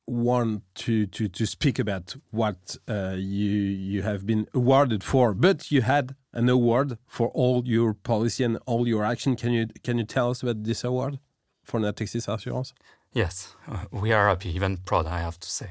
want 0.06 0.62
to, 0.76 1.06
to, 1.06 1.28
to 1.28 1.46
speak 1.46 1.78
about 1.78 2.14
what 2.30 2.76
uh, 2.88 3.14
you 3.16 3.50
you 3.50 4.02
have 4.02 4.26
been 4.26 4.46
awarded 4.54 5.02
for, 5.02 5.34
but 5.34 5.70
you 5.70 5.82
had 5.82 6.14
an 6.32 6.48
award 6.48 6.98
for 7.06 7.28
all 7.28 7.62
your 7.66 7.94
policy 7.94 8.44
and 8.44 8.58
all 8.66 8.86
your 8.86 9.04
action. 9.04 9.36
Can 9.36 9.52
you 9.52 9.66
can 9.82 9.98
you 9.98 10.04
tell 10.04 10.30
us 10.30 10.42
about 10.42 10.64
this 10.64 10.84
award 10.84 11.18
for 11.64 11.80
Natixis 11.80 12.32
Assurance? 12.32 12.72
Yes, 13.12 13.54
uh, 13.66 13.84
we 13.90 14.12
are 14.12 14.28
happy, 14.28 14.50
even 14.50 14.76
proud, 14.76 15.06
I 15.06 15.20
have 15.20 15.40
to 15.40 15.48
say, 15.48 15.70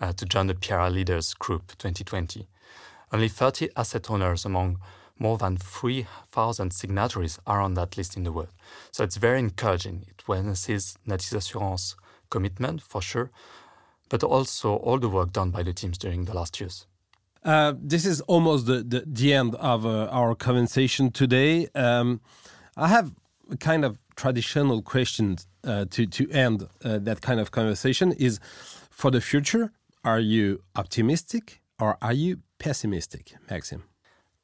uh, 0.00 0.12
to 0.12 0.26
join 0.26 0.46
the 0.46 0.54
PRI 0.54 0.88
Leaders 0.90 1.32
Group 1.32 1.68
2020. 1.78 2.46
Only 3.10 3.28
30 3.28 3.70
asset 3.76 4.10
owners 4.10 4.44
among 4.44 4.78
more 5.18 5.38
than 5.38 5.56
3,000 5.56 6.72
signatories 6.72 7.38
are 7.46 7.60
on 7.62 7.74
that 7.74 7.96
list 7.96 8.16
in 8.16 8.24
the 8.24 8.32
world. 8.32 8.52
So 8.90 9.04
it's 9.04 9.16
very 9.16 9.38
encouraging. 9.38 10.04
It 10.06 10.28
witnesses 10.28 10.98
Natixis 11.08 11.36
Assurance 11.36 11.96
commitment 12.28 12.82
for 12.82 13.00
sure, 13.00 13.30
but 14.12 14.22
also 14.22 14.76
all 14.76 14.98
the 14.98 15.08
work 15.08 15.32
done 15.32 15.50
by 15.50 15.62
the 15.62 15.72
teams 15.72 15.96
during 15.96 16.26
the 16.26 16.34
last 16.34 16.60
years. 16.60 16.86
Uh, 17.44 17.72
this 17.82 18.04
is 18.04 18.20
almost 18.22 18.66
the, 18.66 18.82
the, 18.82 19.02
the 19.06 19.32
end 19.32 19.54
of 19.54 19.86
uh, 19.86 20.06
our 20.10 20.34
conversation 20.34 21.10
today. 21.10 21.66
Um, 21.74 22.20
I 22.76 22.88
have 22.88 23.10
a 23.50 23.56
kind 23.56 23.86
of 23.86 23.98
traditional 24.14 24.82
question 24.82 25.38
uh, 25.64 25.86
to, 25.92 26.04
to 26.04 26.30
end 26.30 26.68
uh, 26.84 26.98
that 26.98 27.22
kind 27.22 27.40
of 27.40 27.52
conversation 27.52 28.12
is 28.12 28.38
for 28.90 29.10
the 29.10 29.22
future, 29.22 29.72
are 30.04 30.20
you 30.20 30.62
optimistic 30.76 31.62
or 31.80 31.96
are 32.02 32.12
you 32.12 32.40
pessimistic, 32.58 33.32
Maxime? 33.50 33.84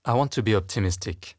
I 0.07 0.15
want 0.15 0.33
to 0.33 0.43
be 0.43 0.57
optimistic. 0.57 1.37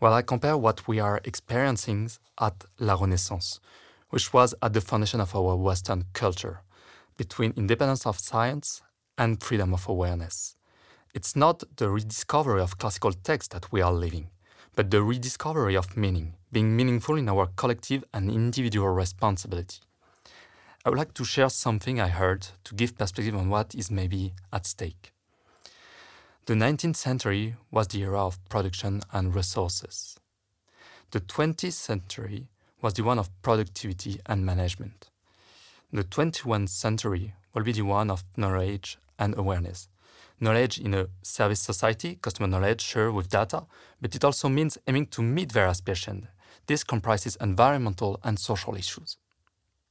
Well, 0.00 0.14
I 0.14 0.22
compare 0.22 0.56
what 0.56 0.88
we 0.88 0.98
are 0.98 1.20
experiencing 1.24 2.10
at 2.40 2.64
La 2.78 2.94
Renaissance, 2.94 3.60
which 4.08 4.32
was 4.32 4.54
at 4.62 4.72
the 4.72 4.80
foundation 4.80 5.20
of 5.20 5.36
our 5.36 5.56
Western 5.56 6.06
culture, 6.14 6.62
between 7.20 7.52
independence 7.54 8.06
of 8.06 8.18
science 8.18 8.80
and 9.18 9.42
freedom 9.42 9.74
of 9.74 9.86
awareness. 9.86 10.56
It's 11.12 11.36
not 11.36 11.62
the 11.76 11.90
rediscovery 11.90 12.62
of 12.62 12.78
classical 12.78 13.12
text 13.12 13.50
that 13.50 13.70
we 13.70 13.82
are 13.82 13.92
living, 13.92 14.30
but 14.74 14.90
the 14.90 15.02
rediscovery 15.02 15.76
of 15.76 15.98
meaning, 15.98 16.36
being 16.50 16.74
meaningful 16.74 17.16
in 17.16 17.28
our 17.28 17.48
collective 17.56 18.04
and 18.14 18.30
individual 18.30 18.88
responsibility. 18.88 19.80
I 20.82 20.88
would 20.88 20.98
like 20.98 21.12
to 21.12 21.24
share 21.26 21.50
something 21.50 22.00
I 22.00 22.08
heard 22.08 22.48
to 22.64 22.74
give 22.74 22.96
perspective 22.96 23.36
on 23.36 23.50
what 23.50 23.74
is 23.74 23.90
maybe 23.90 24.32
at 24.50 24.64
stake. 24.64 25.12
The 26.46 26.54
19th 26.54 26.96
century 26.96 27.54
was 27.70 27.88
the 27.88 28.00
era 28.00 28.24
of 28.24 28.42
production 28.48 29.02
and 29.12 29.34
resources. 29.34 30.18
The 31.10 31.20
20th 31.20 31.74
century 31.74 32.48
was 32.80 32.94
the 32.94 33.02
one 33.02 33.18
of 33.18 33.28
productivity 33.42 34.20
and 34.24 34.46
management. 34.46 35.09
The 35.92 36.04
21st 36.04 36.68
century 36.68 37.34
will 37.52 37.64
be 37.64 37.72
the 37.72 37.82
one 37.82 38.10
of 38.10 38.22
knowledge 38.36 38.98
and 39.18 39.36
awareness. 39.36 39.88
Knowledge 40.38 40.78
in 40.78 40.94
a 40.94 41.08
service 41.22 41.60
society, 41.60 42.18
customer 42.22 42.46
knowledge 42.46 42.80
shared 42.80 43.12
with 43.12 43.28
data, 43.28 43.64
but 44.00 44.14
it 44.14 44.24
also 44.24 44.48
means 44.48 44.78
aiming 44.86 45.06
to 45.06 45.20
meet 45.22 45.52
their 45.52 45.66
aspirations. 45.66 46.26
This 46.66 46.84
comprises 46.84 47.36
environmental 47.40 48.20
and 48.22 48.38
social 48.38 48.76
issues. 48.76 49.16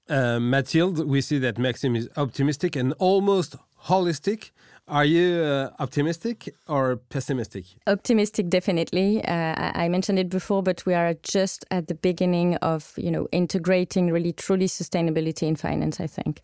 Uh, 0.07 0.39
Mathilde, 0.39 1.05
we 1.05 1.21
see 1.21 1.37
that 1.39 1.59
Maxime 1.59 1.95
is 1.95 2.09
optimistic 2.17 2.75
and 2.75 2.93
almost 2.93 3.57
holistic. 3.85 4.51
Are 4.89 5.05
you 5.05 5.43
uh, 5.43 5.69
optimistic 5.77 6.55
or 6.67 6.97
pessimistic? 7.09 7.65
Optimistic, 7.85 8.49
definitely. 8.49 9.23
Uh, 9.23 9.71
I 9.75 9.87
mentioned 9.87 10.17
it 10.17 10.29
before, 10.29 10.63
but 10.63 10.83
we 10.87 10.95
are 10.95 11.13
just 11.21 11.63
at 11.69 11.87
the 11.87 11.93
beginning 11.93 12.55
of 12.55 12.93
you 12.97 13.11
know 13.11 13.27
integrating 13.31 14.11
really 14.11 14.33
truly 14.33 14.65
sustainability 14.65 15.47
in 15.47 15.55
finance. 15.55 15.99
I 15.99 16.07
think 16.07 16.41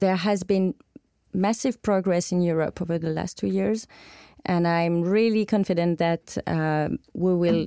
there 0.00 0.16
has 0.16 0.42
been 0.42 0.74
massive 1.34 1.82
progress 1.82 2.32
in 2.32 2.40
Europe 2.40 2.80
over 2.80 2.98
the 2.98 3.10
last 3.10 3.36
two 3.36 3.48
years, 3.48 3.86
and 4.46 4.66
I'm 4.66 5.02
really 5.02 5.44
confident 5.44 5.98
that 5.98 6.38
uh, 6.46 6.88
we 7.14 7.34
will. 7.34 7.66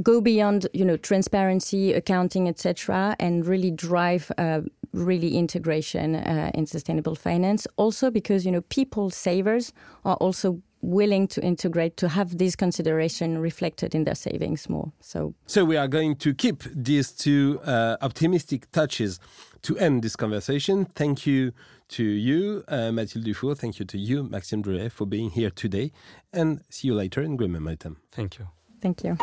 go 0.00 0.20
beyond 0.20 0.68
you 0.72 0.84
know 0.84 0.96
transparency 0.96 1.92
accounting 1.92 2.48
etc 2.48 3.16
and 3.18 3.44
really 3.44 3.70
drive 3.70 4.30
uh, 4.38 4.60
really 4.92 5.36
integration 5.36 6.14
uh, 6.14 6.50
in 6.54 6.66
sustainable 6.66 7.14
finance. 7.14 7.66
Also 7.76 8.10
because 8.10 8.44
you 8.44 8.52
know 8.52 8.62
people 8.62 9.10
savers 9.10 9.72
are 10.04 10.16
also 10.16 10.60
willing 10.82 11.28
to 11.28 11.40
integrate 11.40 11.96
to 11.96 12.08
have 12.08 12.38
this 12.38 12.56
consideration 12.56 13.38
reflected 13.38 13.94
in 13.94 14.04
their 14.04 14.16
savings 14.16 14.68
more. 14.68 14.92
So 15.00 15.34
so 15.46 15.64
we 15.64 15.76
are 15.76 15.88
going 15.88 16.16
to 16.16 16.34
keep 16.34 16.64
these 16.74 17.12
two 17.12 17.60
uh, 17.64 17.96
optimistic 18.00 18.70
touches 18.72 19.20
to 19.62 19.78
end 19.78 20.02
this 20.02 20.16
conversation. 20.16 20.86
Thank 20.94 21.26
you 21.26 21.52
to 21.88 22.02
you, 22.02 22.64
uh, 22.68 22.90
Mathilde 22.90 23.24
Dufour. 23.24 23.54
Thank 23.54 23.78
you 23.78 23.84
to 23.86 23.98
you, 23.98 24.24
Maxime 24.24 24.62
Drouet, 24.62 24.90
for 24.90 25.06
being 25.06 25.30
here 25.30 25.50
today. 25.50 25.92
And 26.32 26.62
see 26.70 26.88
you 26.88 26.94
later 26.94 27.22
in 27.22 27.36
Green 27.36 27.52
Momentum. 27.52 27.98
Thank 28.10 28.38
you. 28.38 28.48
Thank 28.80 29.04
you. 29.04 29.16